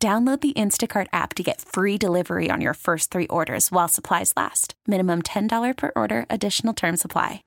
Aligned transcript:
Download 0.00 0.40
the 0.40 0.52
Instacart 0.52 1.08
app 1.12 1.34
to 1.34 1.42
get 1.42 1.60
free 1.60 1.98
delivery 1.98 2.52
on 2.52 2.60
your 2.60 2.74
first 2.74 3.10
three 3.10 3.26
orders 3.26 3.72
while 3.72 3.88
supplies 3.88 4.32
last. 4.36 4.74
Minimum 4.86 5.22
$10 5.22 5.76
per 5.76 5.90
order, 5.96 6.24
additional 6.30 6.72
term 6.72 6.96
supply. 6.96 7.42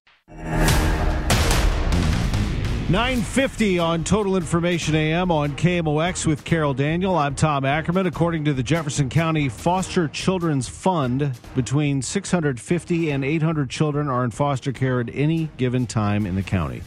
950 2.89 3.79
on 3.79 4.03
Total 4.03 4.35
Information 4.35 4.95
AM 4.95 5.31
on 5.31 5.55
KMOX 5.55 6.27
with 6.27 6.43
Carol 6.43 6.73
Daniel. 6.73 7.15
I'm 7.15 7.35
Tom 7.35 7.63
Ackerman. 7.63 8.05
According 8.05 8.43
to 8.43 8.53
the 8.53 8.63
Jefferson 8.63 9.07
County 9.09 9.47
Foster 9.47 10.09
Children's 10.09 10.67
Fund, 10.67 11.31
between 11.55 12.01
650 12.01 13.11
and 13.11 13.23
800 13.23 13.69
children 13.69 14.09
are 14.09 14.25
in 14.25 14.31
foster 14.31 14.73
care 14.73 14.99
at 14.99 15.09
any 15.13 15.49
given 15.55 15.87
time 15.87 16.25
in 16.25 16.35
the 16.35 16.43
county. 16.43 16.81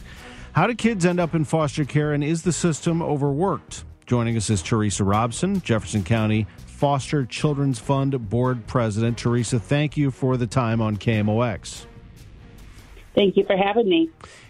How 0.51 0.67
do 0.67 0.75
kids 0.75 1.07
end 1.07 1.19
up 1.19 1.33
in 1.33 1.43
foster 1.43 1.85
care 1.85 2.13
and 2.13 2.23
is 2.23 2.43
the 2.43 2.53
system 2.53 3.01
overworked? 3.01 3.83
Joining 4.05 4.37
us 4.37 4.51
is 4.51 4.61
Teresa 4.61 5.03
Robson, 5.03 5.61
Jefferson 5.61 6.03
County 6.03 6.45
Foster 6.67 7.25
Children's 7.25 7.79
Fund 7.79 8.29
Board 8.29 8.67
President. 8.67 9.17
Teresa, 9.17 9.59
thank 9.59 9.97
you 9.97 10.11
for 10.11 10.37
the 10.37 10.45
time 10.45 10.81
on 10.81 10.97
KMOX. 10.97 11.85
Thank 13.15 13.37
you 13.37 13.45
for 13.45 13.57
having 13.57 13.89
me. 13.89 14.09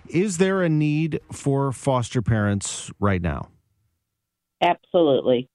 Is 0.09 0.39
there 0.39 0.61
a 0.61 0.69
need 0.69 1.21
for 1.31 1.71
foster 1.71 2.21
parents 2.21 2.91
right 2.99 3.21
now? 3.21 3.49
Absolutely. 4.61 5.49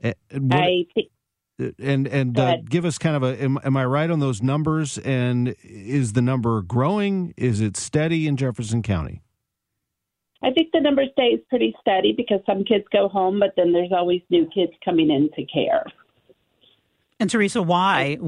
And, 0.00 0.14
what, 0.30 0.60
I 0.60 0.86
th- 0.94 1.74
and 1.78 2.06
and 2.06 2.38
uh, 2.38 2.56
give 2.66 2.86
us 2.86 2.96
kind 2.96 3.16
of 3.16 3.22
a 3.22 3.42
am, 3.42 3.58
am 3.62 3.76
I 3.76 3.84
right 3.84 4.10
on 4.10 4.20
those 4.20 4.40
numbers? 4.40 4.96
And 4.98 5.54
is 5.62 6.14
the 6.14 6.22
number 6.22 6.62
growing? 6.62 7.34
Is 7.36 7.60
it 7.60 7.76
steady 7.76 8.26
in 8.26 8.36
Jefferson 8.36 8.82
County? 8.82 9.20
I 10.42 10.50
think 10.50 10.70
the 10.72 10.80
number 10.80 11.04
stays 11.12 11.40
pretty 11.48 11.74
steady 11.80 12.12
because 12.16 12.40
some 12.46 12.64
kids 12.64 12.84
go 12.92 13.08
home, 13.08 13.40
but 13.40 13.52
then 13.56 13.72
there's 13.72 13.92
always 13.92 14.22
new 14.30 14.48
kids 14.54 14.72
coming 14.84 15.10
into 15.10 15.46
care. 15.52 15.84
And 17.18 17.28
Teresa, 17.28 17.60
why, 17.60 18.18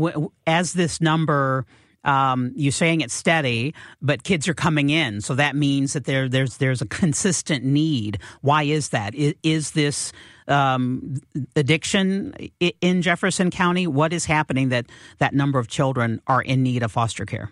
as 0.47 0.75
this 0.75 1.01
number, 1.01 1.65
um, 2.05 2.53
you're 2.55 2.73
saying 2.73 3.01
it's 3.01 3.15
steady, 3.15 3.75
but 4.03 4.25
kids 4.25 4.47
are 4.49 4.55
coming 4.55 4.91
in, 4.91 5.23
so 5.23 5.35
that 5.37 5.57
means 5.57 5.95
that 5.95 6.05
there 6.05 6.29
there's 6.29 6.59
there's 6.59 6.83
a 6.83 6.87
consistent 6.87 7.65
need. 7.65 8.19
Why 8.43 8.65
is 8.65 8.91
that? 8.91 9.15
Is, 9.15 9.35
is 9.43 9.71
this 9.71 10.13
um, 10.49 11.15
addiction 11.57 12.35
in 12.81 13.01
Jefferson 13.01 13.51
County? 13.51 13.87
What 13.87 14.13
is 14.13 14.27
happening 14.27 14.69
that 14.71 14.87
that 15.19 15.33
number 15.33 15.59
of 15.59 15.69
children 15.69 16.21
are 16.27 16.43
in 16.43 16.63
need 16.63 16.83
of 16.83 16.93
foster 16.93 17.25
care? 17.25 17.51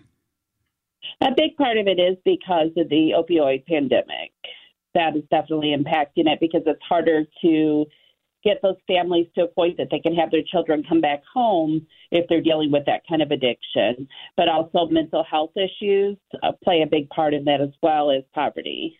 A 1.19 1.31
big 1.35 1.55
part 1.57 1.77
of 1.77 1.87
it 1.87 1.99
is 1.99 2.17
because 2.23 2.69
of 2.77 2.89
the 2.89 3.11
opioid 3.17 3.65
pandemic. 3.65 4.31
That 4.93 5.15
is 5.15 5.23
definitely 5.29 5.75
impacting 5.75 6.27
it 6.27 6.39
because 6.39 6.63
it's 6.65 6.81
harder 6.87 7.23
to 7.41 7.85
get 8.43 8.61
those 8.61 8.75
families 8.87 9.27
to 9.35 9.43
a 9.43 9.47
point 9.47 9.77
that 9.77 9.87
they 9.91 9.99
can 9.99 10.15
have 10.15 10.31
their 10.31 10.43
children 10.51 10.83
come 10.87 11.01
back 11.01 11.21
home 11.33 11.85
if 12.11 12.27
they're 12.27 12.41
dealing 12.41 12.71
with 12.71 12.85
that 12.85 13.01
kind 13.07 13.21
of 13.21 13.31
addiction. 13.31 14.07
But 14.35 14.49
also, 14.49 14.87
mental 14.87 15.23
health 15.23 15.51
issues 15.55 16.17
uh, 16.43 16.51
play 16.63 16.81
a 16.81 16.87
big 16.87 17.09
part 17.09 17.33
in 17.33 17.45
that 17.45 17.61
as 17.61 17.69
well 17.81 18.11
as 18.11 18.23
poverty. 18.33 18.97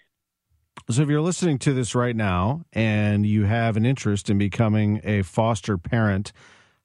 So, 0.90 1.02
if 1.02 1.10
you're 1.10 1.22
listening 1.22 1.60
to 1.60 1.74
this 1.74 1.96
right 1.96 2.16
now 2.16 2.64
and 2.74 3.26
you 3.26 3.46
have 3.46 3.78
an 3.78 3.86
interest 3.86 4.30
in 4.30 4.38
becoming 4.38 5.02
a 5.04 5.22
foster 5.24 5.78
parent, 5.78 6.32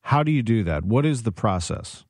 how 0.02 0.22
do 0.22 0.30
you 0.30 0.42
do 0.42 0.62
that? 0.64 0.84
What 0.84 1.04
is 1.04 1.22
the 1.22 1.32
process? 1.32 2.04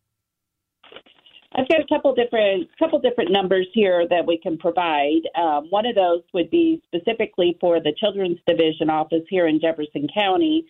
I've 1.56 1.69
got 1.69 1.81
a 1.81 1.87
couple 1.89 2.15
different 2.15 2.69
couple 2.78 2.99
different 3.00 3.33
numbers 3.33 3.67
here 3.72 4.06
that 4.09 4.27
we 4.27 4.37
can 4.39 4.59
provide. 4.59 5.22
Um, 5.34 5.69
one 5.71 5.87
of 5.87 5.94
those 5.94 6.21
would 6.34 6.50
be 6.50 6.83
specifically 6.87 7.56
for 7.61 7.81
the 7.81 7.94
Children's 7.99 8.39
Division 8.47 8.91
office 8.91 9.22
here 9.31 9.47
in 9.47 9.59
Jefferson 9.59 10.06
County, 10.15 10.66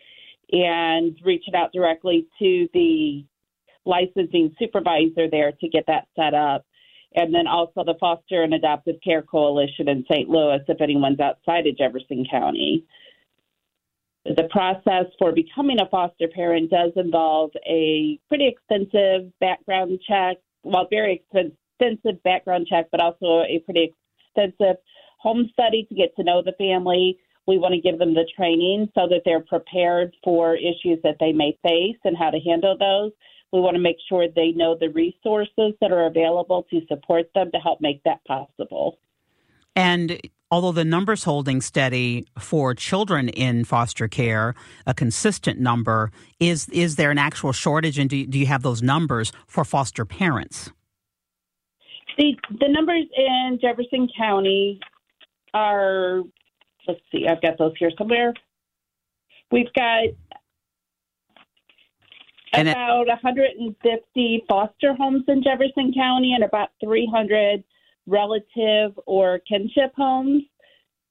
and 0.53 1.19
reaching 1.25 1.57
out 1.57 1.73
directly 1.73 2.29
to 2.39 2.69
the 2.73 3.25
licensing 3.85 4.55
supervisor 4.61 5.29
there 5.29 5.53
to 5.61 5.69
get 5.69 5.85
that 5.89 6.07
set 6.15 6.35
up. 6.35 6.65
And 7.17 7.35
then 7.35 7.47
also 7.49 7.83
the 7.85 7.97
Foster 7.99 8.43
and 8.43 8.55
Adoptive 8.55 8.97
Care 9.03 9.23
Coalition 9.23 9.89
in 9.89 10.05
St. 10.09 10.29
Louis, 10.29 10.61
if 10.69 10.81
anyone's 10.81 11.19
outside 11.19 11.67
of 11.67 11.77
Jefferson 11.77 12.27
County. 12.31 12.85
The 14.25 14.49
process 14.51 15.07
for 15.19 15.33
becoming 15.33 15.81
a 15.81 15.89
foster 15.89 16.29
parent 16.29 16.71
does 16.71 16.93
involve 16.97 17.53
a 17.65 18.19
pretty 18.29 18.49
extensive 18.49 19.33
background 19.41 20.01
check, 20.07 20.39
well, 20.67 20.87
very 20.91 21.23
extensive 21.33 22.23
background 22.23 22.67
check, 22.69 22.87
but 22.91 23.01
also 23.01 23.45
a 23.49 23.63
pretty 23.65 23.95
extensive 24.37 24.77
home 25.19 25.49
study 25.53 25.87
to 25.89 25.95
get 25.95 26.15
to 26.17 26.25
know 26.25 26.43
the 26.43 26.53
family. 26.53 27.19
We 27.47 27.59
want 27.59 27.75
to 27.75 27.81
give 27.81 27.99
them 27.99 28.15
the 28.15 28.27
training 28.37 28.91
so 28.95 29.07
that 29.09 29.23
they're 29.25 29.41
prepared 29.41 30.15
for 30.25 30.57
issues 30.57 30.99
that 31.05 31.17
they 31.21 31.33
may 31.33 31.57
face 31.63 31.97
and 32.05 32.17
how 32.17 32.31
to 32.31 32.41
handle 32.41 32.77
those. 32.77 33.13
We 33.53 33.61
want 33.61 33.77
to 33.77 33.81
make 33.81 33.97
sure 34.09 34.27
they 34.29 34.51
know 34.51 34.77
the 34.79 34.89
resources 34.89 35.75
that 35.81 35.93
are 35.93 36.07
available 36.07 36.67
to 36.71 36.81
support 36.89 37.31
them 37.35 37.51
to 37.53 37.59
help 37.59 37.81
make 37.81 38.03
that 38.03 38.25
possible. 38.25 38.99
And 39.77 40.21
although 40.51 40.73
the 40.73 40.85
numbers 40.85 41.25
holding 41.25 41.61
steady 41.61 42.27
for 42.39 42.75
children 42.75 43.29
in 43.29 43.65
foster 43.65 44.09
care, 44.09 44.55
a 44.87 44.95
consistent 44.95 45.61
number, 45.61 46.11
is 46.41 46.69
is 46.71 46.97
there 46.97 47.11
an 47.11 47.19
actual 47.19 47.53
shortage, 47.53 47.99
and 47.99 48.11
do, 48.11 48.27
do 48.27 48.39
you 48.39 48.47
have 48.47 48.63
those 48.63 48.83
numbers 48.83 49.33
for 49.47 49.65
foster 49.65 50.05
parents? 50.05 50.71
The 52.19 52.37
the 52.61 52.69
numbers 52.69 53.05
in 53.17 53.59
Jefferson 53.61 54.09
County 54.17 54.81
are 55.53 56.23
let's 56.87 57.01
see, 57.13 57.27
I've 57.29 57.43
got 57.43 57.59
those 57.59 57.73
here 57.79 57.91
somewhere. 57.99 58.33
We've 59.51 59.73
got 59.75 60.09
and 62.53 62.69
about 62.69 63.03
it, 63.03 63.09
150 63.09 64.45
foster 64.49 64.95
homes 64.95 65.25
in 65.29 65.43
Jefferson 65.43 65.93
County 65.95 66.33
and 66.33 66.45
about 66.45 66.71
300 66.83 67.63
relative 68.07 68.93
or 69.07 69.41
kinship 69.49 69.93
homes, 69.97 70.43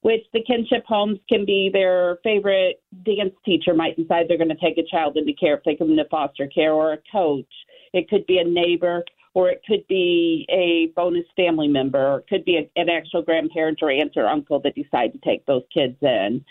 which 0.01 0.21
the 0.33 0.43
kinship 0.43 0.83
homes 0.87 1.19
can 1.27 1.45
be 1.45 1.69
their 1.71 2.17
favorite 2.23 2.81
dance 3.03 3.33
teacher 3.43 3.73
might 3.73 3.97
decide 3.97 4.25
they're 4.27 4.37
going 4.37 4.49
to 4.49 4.55
take 4.55 4.77
a 4.77 4.87
child 4.89 5.17
into 5.17 5.33
care 5.33 5.55
if 5.55 5.63
they 5.63 5.75
come 5.75 5.91
into 5.91 6.05
foster 6.09 6.47
care 6.47 6.73
or 6.73 6.93
a 6.93 6.99
coach. 7.11 7.51
It 7.93 8.09
could 8.09 8.25
be 8.25 8.37
a 8.37 8.43
neighbor 8.43 9.03
or 9.33 9.49
it 9.49 9.61
could 9.67 9.85
be 9.87 10.45
a 10.49 10.93
bonus 10.95 11.25
family 11.35 11.67
member 11.67 11.99
or 11.99 12.19
it 12.19 12.27
could 12.27 12.45
be 12.45 12.57
a, 12.57 12.69
an 12.79 12.89
actual 12.89 13.21
grandparent 13.21 13.79
or 13.81 13.91
aunt 13.91 14.13
or 14.15 14.27
uncle 14.27 14.59
that 14.61 14.75
decide 14.75 15.11
to 15.11 15.19
take 15.19 15.45
those 15.45 15.63
kids 15.73 15.97
in. 16.01 16.43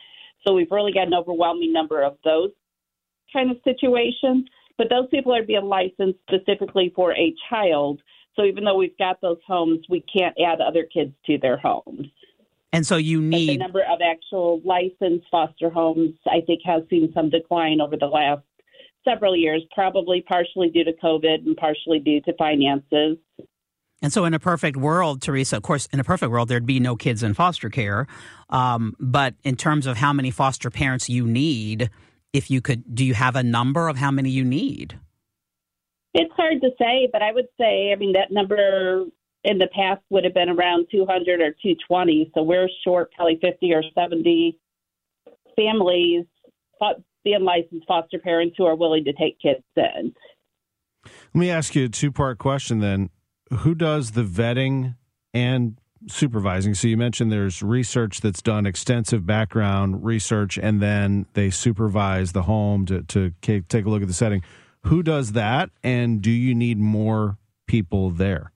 So 0.46 0.52
we've 0.52 0.70
really 0.70 0.92
got 0.92 1.06
an 1.06 1.14
overwhelming 1.14 1.72
number 1.72 2.02
of 2.02 2.16
those 2.24 2.50
kind 3.32 3.50
of 3.50 3.56
situations. 3.64 4.46
But 4.76 4.88
those 4.90 5.08
people 5.10 5.34
are 5.34 5.42
being 5.42 5.64
licensed 5.64 6.18
specifically 6.28 6.92
for 6.94 7.14
a 7.14 7.34
child 7.48 8.00
so 8.36 8.44
even 8.44 8.64
though 8.64 8.76
we've 8.76 8.96
got 8.98 9.20
those 9.20 9.38
homes, 9.46 9.80
we 9.88 10.00
can't 10.00 10.34
add 10.44 10.60
other 10.60 10.84
kids 10.84 11.12
to 11.26 11.38
their 11.38 11.56
homes. 11.56 12.06
And 12.72 12.84
so 12.84 12.96
you 12.96 13.20
need 13.20 13.46
but 13.46 13.52
the 13.52 13.58
number 13.58 13.82
of 13.82 14.00
actual 14.02 14.60
licensed 14.64 15.26
foster 15.30 15.70
homes, 15.70 16.14
I 16.26 16.40
think, 16.44 16.60
has 16.64 16.82
seen 16.90 17.12
some 17.14 17.30
decline 17.30 17.80
over 17.80 17.96
the 17.96 18.06
last 18.06 18.42
several 19.04 19.36
years, 19.36 19.62
probably 19.72 20.22
partially 20.22 20.70
due 20.70 20.82
to 20.84 20.92
COVID 20.92 21.46
and 21.46 21.56
partially 21.56 22.00
due 22.00 22.20
to 22.22 22.32
finances. 22.36 23.18
And 24.02 24.12
so, 24.12 24.24
in 24.24 24.34
a 24.34 24.40
perfect 24.40 24.76
world, 24.76 25.22
Teresa, 25.22 25.56
of 25.56 25.62
course, 25.62 25.86
in 25.92 26.00
a 26.00 26.04
perfect 26.04 26.32
world, 26.32 26.48
there'd 26.48 26.66
be 26.66 26.80
no 26.80 26.96
kids 26.96 27.22
in 27.22 27.32
foster 27.34 27.70
care. 27.70 28.06
Um, 28.50 28.94
but 28.98 29.34
in 29.44 29.56
terms 29.56 29.86
of 29.86 29.96
how 29.96 30.12
many 30.12 30.30
foster 30.30 30.68
parents 30.68 31.08
you 31.08 31.26
need, 31.26 31.90
if 32.32 32.50
you 32.50 32.60
could, 32.60 32.94
do 32.94 33.04
you 33.04 33.14
have 33.14 33.36
a 33.36 33.42
number 33.42 33.88
of 33.88 33.96
how 33.96 34.10
many 34.10 34.30
you 34.30 34.44
need? 34.44 34.98
It's 36.14 36.32
hard 36.34 36.60
to 36.62 36.70
say, 36.78 37.08
but 37.12 37.22
I 37.22 37.32
would 37.32 37.48
say, 37.60 37.92
I 37.92 37.96
mean, 37.96 38.12
that 38.12 38.30
number 38.30 39.04
in 39.42 39.58
the 39.58 39.68
past 39.74 40.00
would 40.10 40.24
have 40.24 40.34
been 40.34 40.48
around 40.48 40.86
200 40.90 41.40
or 41.40 41.50
220. 41.50 42.30
So 42.34 42.42
we're 42.42 42.68
short 42.84 43.12
probably 43.12 43.38
50 43.42 43.72
or 43.72 43.82
70 43.94 44.58
families 45.56 46.24
being 47.24 47.42
licensed 47.42 47.86
foster 47.86 48.18
parents 48.18 48.54
who 48.56 48.64
are 48.64 48.76
willing 48.76 49.04
to 49.04 49.12
take 49.12 49.40
kids 49.40 49.64
in. 49.76 50.14
Let 51.04 51.34
me 51.34 51.50
ask 51.50 51.74
you 51.74 51.86
a 51.86 51.88
two 51.88 52.12
part 52.12 52.38
question 52.38 52.80
then. 52.80 53.10
Who 53.58 53.74
does 53.74 54.12
the 54.12 54.24
vetting 54.24 54.96
and 55.32 55.78
supervising. 56.08 56.74
So 56.74 56.88
you 56.88 56.96
mentioned 56.96 57.32
there's 57.32 57.62
research 57.62 58.20
that's 58.20 58.42
done, 58.42 58.66
extensive 58.66 59.26
background 59.26 60.04
research, 60.04 60.58
and 60.58 60.80
then 60.80 61.26
they 61.34 61.50
supervise 61.50 62.32
the 62.32 62.42
home 62.42 62.86
to, 62.86 63.02
to 63.02 63.32
take 63.40 63.84
a 63.84 63.88
look 63.88 64.02
at 64.02 64.08
the 64.08 64.14
setting. 64.14 64.42
Who 64.86 65.02
does 65.02 65.32
that, 65.32 65.70
and 65.82 66.20
do 66.20 66.30
you 66.30 66.54
need 66.54 66.78
more 66.78 67.38
people 67.66 68.10
there? 68.10 68.52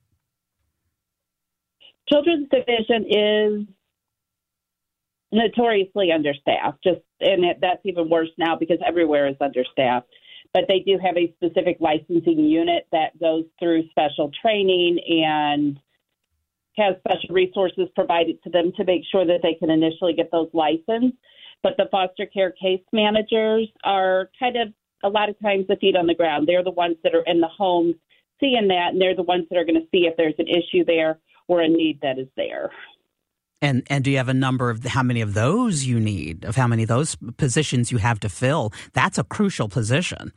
Children's 2.07 2.47
Division 2.49 3.05
is 3.09 3.67
notoriously 5.31 6.11
understaffed. 6.11 6.83
Just 6.83 7.01
and 7.19 7.43
it, 7.45 7.57
that's 7.61 7.81
even 7.83 8.09
worse 8.09 8.29
now 8.37 8.55
because 8.55 8.77
everywhere 8.85 9.27
is 9.27 9.35
understaffed. 9.41 10.07
But 10.53 10.65
they 10.67 10.79
do 10.79 10.97
have 11.03 11.17
a 11.17 11.33
specific 11.37 11.77
licensing 11.79 12.39
unit 12.39 12.87
that 12.91 13.19
goes 13.19 13.45
through 13.59 13.89
special 13.89 14.31
training 14.41 14.99
and 15.23 15.79
has 16.77 16.95
special 16.99 17.35
resources 17.35 17.87
provided 17.95 18.41
to 18.43 18.49
them 18.49 18.71
to 18.77 18.83
make 18.83 19.01
sure 19.11 19.25
that 19.25 19.41
they 19.43 19.53
can 19.53 19.69
initially 19.69 20.13
get 20.13 20.31
those 20.31 20.49
licensed. 20.53 21.17
But 21.61 21.73
the 21.77 21.87
foster 21.91 22.25
care 22.25 22.51
case 22.51 22.81
managers 22.93 23.67
are 23.83 24.29
kind 24.39 24.55
of 24.55 24.69
a 25.03 25.09
lot 25.09 25.29
of 25.29 25.39
times 25.39 25.65
the 25.67 25.75
feet 25.75 25.95
on 25.95 26.07
the 26.07 26.15
ground. 26.15 26.47
They're 26.47 26.63
the 26.63 26.71
ones 26.71 26.97
that 27.03 27.15
are 27.15 27.23
in 27.25 27.41
the 27.41 27.47
homes 27.47 27.95
seeing 28.39 28.67
that, 28.69 28.89
and 28.93 29.01
they're 29.01 29.15
the 29.15 29.23
ones 29.23 29.45
that 29.49 29.57
are 29.57 29.65
going 29.65 29.79
to 29.79 29.87
see 29.91 30.05
if 30.05 30.15
there's 30.17 30.35
an 30.37 30.47
issue 30.47 30.85
there 30.85 31.19
or 31.47 31.61
a 31.61 31.67
need 31.67 31.99
that 32.01 32.19
is 32.19 32.27
there. 32.35 32.71
And 33.61 33.83
and 33.89 34.03
do 34.03 34.11
you 34.11 34.17
have 34.17 34.29
a 34.29 34.33
number 34.33 34.69
of 34.69 34.85
how 34.85 35.03
many 35.03 35.19
of 35.21 35.33
those 35.33 35.83
you 35.83 35.99
need, 35.99 36.45
of 36.45 36.55
how 36.55 36.67
many 36.67 36.83
of 36.83 36.89
those 36.89 37.17
positions 37.37 37.91
you 37.91 37.97
have 37.97 38.19
to 38.21 38.29
fill? 38.29 38.71
That's 38.93 39.17
a 39.17 39.23
crucial 39.23 39.67
position. 39.67 40.31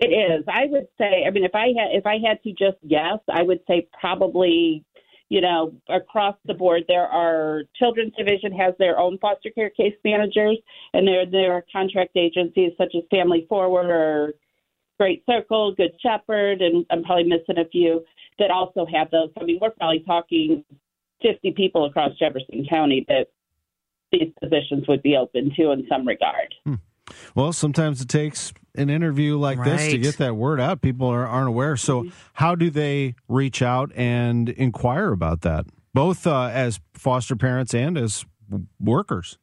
It 0.00 0.06
is. 0.06 0.44
I 0.48 0.66
would 0.66 0.88
say. 0.98 1.24
I 1.26 1.30
mean, 1.30 1.44
if 1.44 1.54
I 1.54 1.68
had 1.68 1.90
if 1.92 2.06
I 2.06 2.18
had 2.18 2.42
to 2.42 2.50
just 2.50 2.78
guess, 2.88 3.20
I 3.28 3.42
would 3.42 3.60
say 3.68 3.88
probably 4.00 4.84
you 5.30 5.40
know, 5.40 5.72
across 5.88 6.34
the 6.44 6.54
board, 6.54 6.82
there 6.88 7.06
are 7.06 7.62
Children's 7.76 8.12
Division 8.18 8.52
has 8.52 8.74
their 8.78 8.98
own 8.98 9.16
foster 9.18 9.48
care 9.48 9.70
case 9.70 9.94
managers, 10.04 10.58
and 10.92 11.06
there 11.06 11.24
there 11.24 11.52
are 11.52 11.64
contract 11.72 12.16
agencies 12.16 12.72
such 12.76 12.94
as 12.96 13.04
Family 13.10 13.46
Forward 13.48 13.86
or 13.86 14.34
Great 14.98 15.22
Circle, 15.30 15.74
Good 15.76 15.92
Shepherd, 16.02 16.60
and 16.60 16.84
I'm 16.90 17.04
probably 17.04 17.24
missing 17.24 17.58
a 17.58 17.68
few 17.68 18.04
that 18.40 18.50
also 18.50 18.84
have 18.92 19.10
those. 19.12 19.30
I 19.40 19.44
mean, 19.44 19.58
we're 19.62 19.70
probably 19.70 20.00
talking 20.00 20.64
50 21.22 21.52
people 21.52 21.86
across 21.86 22.10
Jefferson 22.18 22.66
County 22.68 23.06
that 23.08 23.28
these 24.10 24.32
positions 24.42 24.88
would 24.88 25.02
be 25.02 25.16
open 25.16 25.52
to 25.56 25.70
in 25.70 25.86
some 25.88 26.06
regard. 26.06 26.52
Hmm. 26.64 26.74
Well, 27.34 27.52
sometimes 27.52 28.00
it 28.00 28.08
takes 28.08 28.52
an 28.74 28.90
interview 28.90 29.36
like 29.36 29.58
right. 29.58 29.76
this 29.78 29.90
to 29.90 29.98
get 29.98 30.18
that 30.18 30.36
word 30.36 30.60
out. 30.60 30.80
People 30.80 31.08
are, 31.08 31.26
aren't 31.26 31.48
aware. 31.48 31.76
So, 31.76 32.06
how 32.34 32.54
do 32.54 32.70
they 32.70 33.14
reach 33.28 33.62
out 33.62 33.90
and 33.94 34.48
inquire 34.48 35.12
about 35.12 35.42
that, 35.42 35.66
both 35.94 36.26
uh, 36.26 36.44
as 36.44 36.80
foster 36.94 37.36
parents 37.36 37.74
and 37.74 37.98
as 37.98 38.24
workers? 38.78 39.38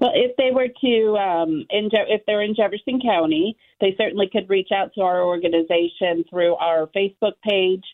Well, 0.00 0.12
if 0.14 0.36
they 0.36 0.50
were 0.50 0.68
to, 0.68 1.16
um, 1.16 1.64
in 1.70 1.88
Je- 1.90 2.06
if 2.08 2.22
they're 2.26 2.42
in 2.42 2.54
Jefferson 2.54 3.00
County, 3.00 3.56
they 3.80 3.94
certainly 3.96 4.28
could 4.30 4.48
reach 4.48 4.70
out 4.74 4.92
to 4.94 5.02
our 5.02 5.22
organization 5.22 6.24
through 6.28 6.54
our 6.56 6.88
Facebook 6.88 7.34
page 7.48 7.84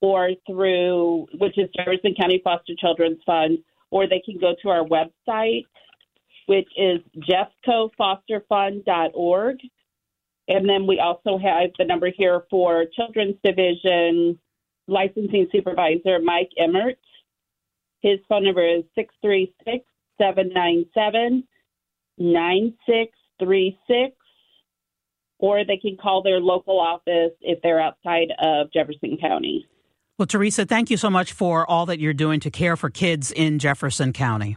or 0.00 0.30
through, 0.46 1.26
which 1.38 1.56
is 1.58 1.68
Jefferson 1.76 2.14
County 2.18 2.40
Foster 2.44 2.74
Children's 2.78 3.20
Fund, 3.24 3.58
or 3.90 4.06
they 4.06 4.22
can 4.24 4.38
go 4.38 4.54
to 4.62 4.68
our 4.68 4.84
website 4.84 5.64
which 6.46 6.68
is 6.76 7.00
jeffcofosterfund.org. 7.66 9.56
And 10.48 10.68
then 10.68 10.86
we 10.86 11.00
also 11.00 11.38
have 11.38 11.70
the 11.76 11.84
number 11.84 12.10
here 12.16 12.44
for 12.48 12.84
Children's 12.94 13.34
Division 13.44 14.38
Licensing 14.88 15.48
Supervisor 15.50 16.20
Mike 16.22 16.50
Emmert. 16.56 16.98
His 18.00 18.20
phone 18.28 18.44
number 18.44 18.64
is 18.66 18.84
636 18.94 19.84
797 20.18 21.42
9636, 22.18 24.16
or 25.38 25.64
they 25.64 25.76
can 25.76 25.96
call 26.00 26.22
their 26.22 26.40
local 26.40 26.80
office 26.80 27.32
if 27.40 27.60
they're 27.62 27.80
outside 27.80 28.32
of 28.40 28.72
Jefferson 28.72 29.18
County. 29.20 29.66
Well, 30.18 30.26
Teresa, 30.26 30.64
thank 30.64 30.88
you 30.90 30.96
so 30.96 31.10
much 31.10 31.32
for 31.32 31.68
all 31.68 31.84
that 31.86 31.98
you're 31.98 32.14
doing 32.14 32.40
to 32.40 32.50
care 32.50 32.76
for 32.76 32.88
kids 32.88 33.32
in 33.32 33.58
Jefferson 33.58 34.14
County. 34.14 34.56